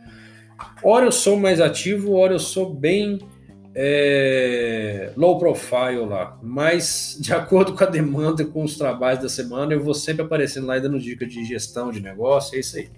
Ora 0.83 1.05
eu 1.05 1.11
sou 1.11 1.37
mais 1.37 1.61
ativo, 1.61 2.13
ora 2.13 2.33
eu 2.33 2.39
sou 2.39 2.73
bem 2.73 3.19
é, 3.77 5.11
low 5.17 5.37
profile 5.37 6.05
lá, 6.05 6.39
mas 6.41 7.17
de 7.19 7.33
acordo 7.33 7.73
com 7.73 7.83
a 7.83 7.87
demanda 7.87 8.41
e 8.41 8.45
com 8.45 8.63
os 8.63 8.77
trabalhos 8.77 9.21
da 9.21 9.27
semana, 9.27 9.73
eu 9.73 9.83
vou 9.83 9.93
sempre 9.93 10.23
aparecendo 10.23 10.65
lá 10.65 10.77
e 10.77 10.81
dando 10.81 10.97
dicas 10.97 11.29
de 11.29 11.43
gestão 11.43 11.91
de 11.91 11.99
negócio, 11.99 12.55
é 12.55 12.59
isso 12.59 12.77
aí. 12.77 12.89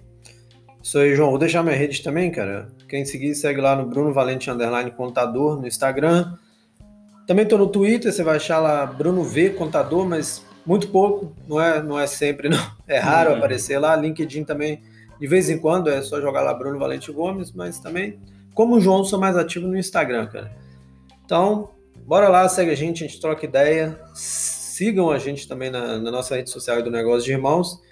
Isso 0.80 0.96
aí, 0.96 1.16
João. 1.16 1.30
Vou 1.30 1.38
deixar 1.38 1.64
minha 1.64 1.74
rede 1.74 2.00
também, 2.02 2.30
cara. 2.30 2.68
Quem 2.88 3.04
seguir, 3.04 3.34
segue 3.34 3.60
lá 3.60 3.74
no 3.74 3.86
Bruno 3.86 4.12
Valente 4.12 4.48
Underline 4.48 4.92
Contador 4.92 5.60
no 5.60 5.66
Instagram. 5.66 6.34
Também 7.26 7.44
tô 7.44 7.58
no 7.58 7.66
Twitter, 7.66 8.12
você 8.12 8.22
vai 8.22 8.36
achar 8.36 8.60
lá 8.60 8.86
Bruno 8.86 9.24
V 9.24 9.50
Contador, 9.50 10.06
mas 10.06 10.42
muito 10.64 10.88
pouco, 10.88 11.32
não 11.48 11.60
é, 11.60 11.82
não 11.82 11.98
é 11.98 12.06
sempre, 12.06 12.48
não. 12.48 12.58
É 12.86 12.98
raro 12.98 13.30
uhum. 13.30 13.36
aparecer 13.36 13.78
lá. 13.78 13.96
LinkedIn 13.96 14.44
também, 14.44 14.80
de 15.20 15.26
vez 15.26 15.50
em 15.50 15.58
quando, 15.58 15.90
é 15.90 16.00
só 16.00 16.20
jogar 16.20 16.42
lá 16.42 16.54
Bruno 16.54 16.78
Valente 16.78 17.10
Gomes, 17.10 17.52
mas 17.52 17.80
também, 17.80 18.18
como 18.54 18.76
o 18.76 18.80
João, 18.80 19.04
sou 19.04 19.18
mais 19.18 19.36
ativo 19.36 19.66
no 19.66 19.76
Instagram, 19.76 20.26
cara. 20.28 20.67
Então, 21.28 21.72
bora 22.06 22.26
lá, 22.26 22.48
segue 22.48 22.70
a 22.70 22.74
gente, 22.74 23.04
a 23.04 23.06
gente 23.06 23.20
troca 23.20 23.44
ideia. 23.44 24.00
Sigam 24.14 25.10
a 25.10 25.18
gente 25.18 25.46
também 25.46 25.68
na, 25.68 25.98
na 25.98 26.10
nossa 26.10 26.34
rede 26.34 26.48
social 26.48 26.82
do 26.82 26.90
Negócio 26.90 27.26
de 27.26 27.32
Irmãos. 27.32 27.82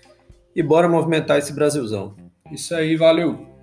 E 0.55 0.62
bora 0.62 0.88
movimentar 0.88 1.37
esse 1.37 1.52
Brasilzão. 1.52 2.16
Isso 2.50 2.75
aí, 2.75 2.97
valeu! 2.97 3.56